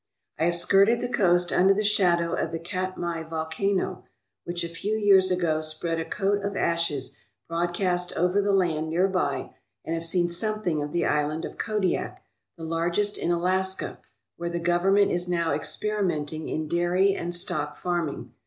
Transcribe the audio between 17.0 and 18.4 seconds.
and stock farming.